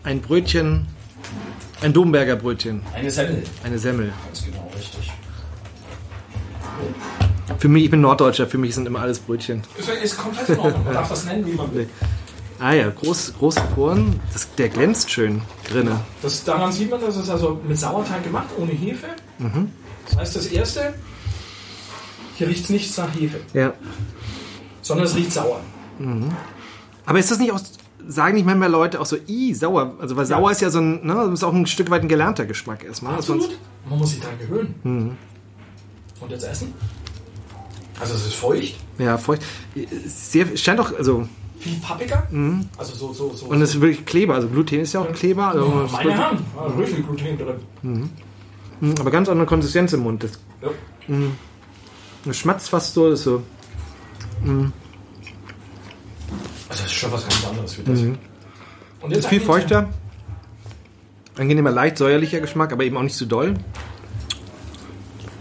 [0.02, 0.86] ein Brötchen,
[1.80, 3.42] ein Domberger Brötchen, Eine Semmel.
[3.62, 4.12] eine Semmel.
[4.26, 5.12] Ganz genau, richtig.
[7.58, 9.62] Für mich, ich bin Norddeutscher, für mich sind immer alles Brötchen.
[9.78, 10.84] Ist, ist komplett in Ordnung.
[10.84, 11.88] Man darf das nennen, wie man will.
[12.59, 16.01] Ah ja, groß, große Poren, das, der glänzt schön drinne.
[16.23, 19.09] Das, daran sieht man, das ist also mit Sauerteig gemacht, ohne Hefe.
[20.09, 20.95] Das heißt, das erste,
[22.37, 23.75] hier riecht es nichts nach Hefe, Ja.
[24.81, 25.61] sondern es riecht sauer.
[27.05, 27.61] Aber ist das nicht auch,
[28.09, 31.05] sagen nicht manchmal Leute auch so, i, sauer, also weil sauer ist ja so ein,
[31.07, 33.16] ne, das ist auch ein Stück weit ein gelernter Geschmack erstmal.
[33.16, 33.59] dass Absolut.
[33.88, 35.19] Man muss sich daran gewöhnen.
[36.21, 36.73] Und jetzt essen?
[38.01, 39.42] Also es ist feucht, Ja, feucht.
[40.07, 42.27] Sehr, es scheint auch, also, viel pappiger.
[42.79, 43.47] Also so, so, so.
[43.47, 45.49] und es ist wirklich Kleber, also Gluten ist ja auch Kleber.
[45.49, 48.11] Also, ist meine Herren, ja, richtig Gluten drin.
[48.81, 50.23] Mhm, Aber ganz andere Konsistenz im Mund.
[50.25, 50.69] Das, Ja.
[52.25, 53.09] das schmatzt fast so.
[53.11, 53.42] Das ist so.
[54.45, 54.73] Also
[56.69, 58.01] das ist schon was ganz anderes wie das.
[58.01, 59.88] Und jetzt Ist viel feuchter.
[61.38, 63.55] Angenehmer, leicht säuerlicher Geschmack, aber eben auch nicht zu doll.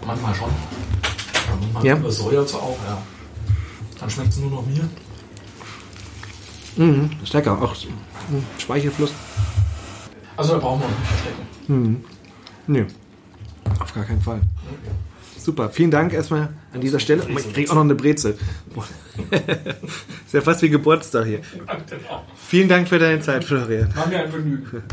[0.05, 0.49] Manchmal schon.
[0.49, 1.95] Ja, manchmal Ja.
[1.97, 3.01] übersäuert es auch, ja.
[3.99, 4.87] Dann schmeckt es nur noch mir.
[6.77, 7.61] Mhm, ist lecker.
[7.61, 9.13] Auch mm, Speichelfluss.
[10.37, 12.03] Also da brauchen wir nicht verstecken.
[12.67, 12.85] Nö.
[13.79, 14.41] Auf gar keinen Fall.
[15.37, 15.69] Super.
[15.69, 17.23] Vielen Dank erstmal an dieser Stelle.
[17.29, 18.37] Ich krieg auch noch eine Brezel.
[20.25, 21.41] ist ja fast wie Geburtstag hier.
[22.47, 23.95] Vielen Dank für deine Zeit, Florian.
[23.95, 24.83] War mir ein Vergnügen.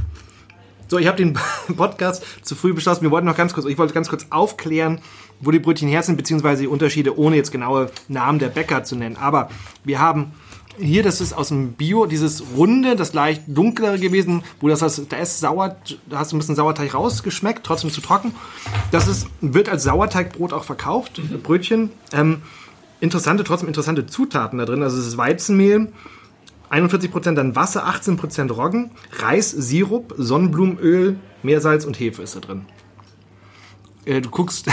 [0.88, 1.32] So, ich habe den
[1.76, 3.02] Podcast zu früh beschlossen.
[3.02, 5.00] Wir wollten noch ganz kurz, ich wollte ganz kurz aufklären,
[5.40, 8.94] wo die Brötchen her sind, beziehungsweise die Unterschiede, ohne jetzt genaue Namen der Bäcker zu
[8.94, 9.16] nennen.
[9.16, 9.48] Aber
[9.84, 10.32] wir haben
[10.78, 15.06] hier, das ist aus dem Bio, dieses runde, das leicht dunklere gewesen, wo das, das
[15.08, 15.76] da ist sauer,
[16.08, 18.34] da hast du ein bisschen Sauerteig rausgeschmeckt, trotzdem zu trocken.
[18.90, 21.90] Das ist, wird als Sauerteigbrot auch verkauft, Brötchen.
[22.12, 22.42] Ähm,
[23.00, 24.82] interessante, trotzdem interessante Zutaten da drin.
[24.82, 25.92] Also es ist Weizenmehl,
[26.70, 32.64] 41% dann Wasser, 18% Roggen, Reis, Sirup, Sonnenblumenöl, Meersalz und Hefe ist da drin.
[34.06, 34.70] Äh, du guckst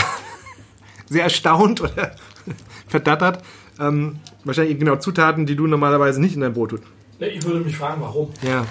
[1.08, 2.16] sehr erstaunt oder
[2.86, 3.42] verdattert.
[3.78, 6.82] Ähm, wahrscheinlich genau Zutaten, die du normalerweise nicht in dein Brot tust.
[7.18, 8.30] Ich würde mich fragen, warum.
[8.42, 8.66] Ja.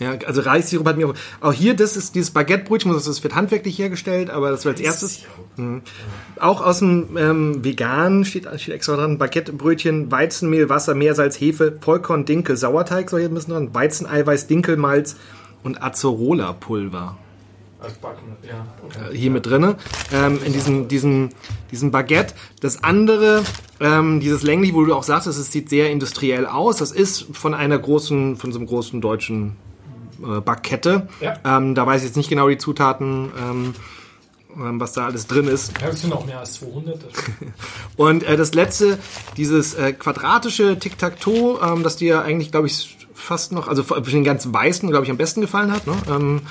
[0.00, 3.78] Ja, also Reissirup hat mir auch, auch hier, das ist dieses Baguettebrötchen, das wird handwerklich
[3.78, 5.22] hergestellt, aber das wird als erstes.
[5.56, 5.82] Mhm.
[6.40, 12.24] Auch aus dem ähm, Vegan steht, steht extra dran, Baguettebrötchen, Weizenmehl, Wasser, Meersalz, Hefe, Vollkorn,
[12.24, 15.14] Dinkel, Sauerteig soll hier ein bisschen dran, Weizeneiweiß, Dinkelmalz
[15.62, 17.16] und Acerola-Pulver.
[17.84, 18.66] Als Backen, ja.
[18.84, 19.14] Okay.
[19.14, 19.76] äh, hier mit drinne,
[20.12, 21.28] ähm, in diesem, diesem,
[21.70, 22.34] diesem Baguette.
[22.60, 23.42] Das andere,
[23.80, 26.78] ähm, dieses Längli, wo du auch sagtest, es sieht sehr industriell aus.
[26.78, 29.56] Das ist von einer großen, von so einem großen deutschen
[30.22, 31.08] äh, Backkette.
[31.20, 31.34] Ja.
[31.44, 33.74] Ähm, da weiß ich jetzt nicht genau die Zutaten, ähm,
[34.56, 35.78] ähm, was da alles drin ist.
[35.80, 37.02] Ja, es sind auch mehr als 200.
[37.02, 37.52] das stimmt.
[37.96, 38.98] Und äh, das letzte,
[39.36, 44.24] dieses äh, quadratische Tic-Tac-Toe, ähm, das dir eigentlich, glaube ich, fast noch, also für den
[44.24, 45.86] ganz weißen, glaube ich, am besten gefallen hat.
[45.86, 45.94] Ne?
[46.08, 46.42] Ähm,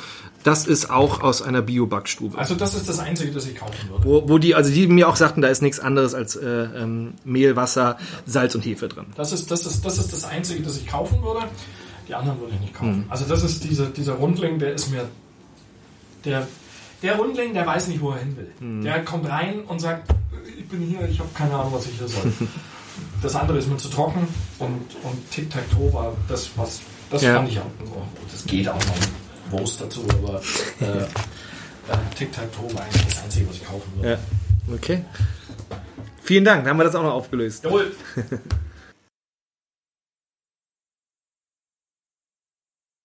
[0.43, 2.37] das ist auch aus einer Bio-Backstube.
[2.37, 4.03] Also das ist das Einzige, das ich kaufen würde.
[4.03, 7.13] Wo, wo die, also die mir auch sagten, da ist nichts anderes als äh, ähm,
[7.23, 9.05] Mehl, Wasser, Salz und Hefe drin.
[9.15, 11.45] Das ist, das, ist, das ist das Einzige, das ich kaufen würde.
[12.07, 13.05] Die anderen würde ich nicht kaufen.
[13.09, 15.07] Also das ist diese, dieser Rundling, der ist mir...
[16.25, 16.47] Der,
[17.01, 18.81] der Rundling, der weiß nicht, wo er hin will.
[18.83, 20.13] Der kommt rein und sagt,
[20.57, 22.31] ich bin hier, ich habe keine Ahnung, was ich hier soll.
[23.21, 24.27] das andere ist mir zu trocken
[24.59, 26.81] und, und Tic-Tac-Toe war das, was...
[27.09, 27.35] Das Ja.
[27.35, 27.65] fand ich auch...
[28.31, 28.95] Das geht auch noch
[29.53, 30.41] Wurst dazu, aber
[30.81, 34.09] äh, äh, Tic-Tac-Toe war eigentlich das Einzige, was ich kaufen würde.
[34.09, 34.73] Ja.
[34.73, 35.05] Okay.
[36.21, 37.63] Vielen Dank, dann haben wir das auch noch aufgelöst.
[37.63, 37.91] Jawohl.